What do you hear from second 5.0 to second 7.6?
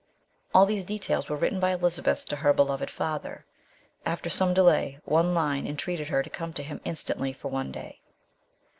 one line entreated her to come to him instantly for